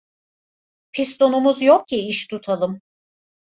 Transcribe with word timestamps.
Pistonumuz 0.93 1.61
yok 1.61 1.87
ki, 1.87 1.95
iş 2.09 2.27
tutalım. 2.27 2.81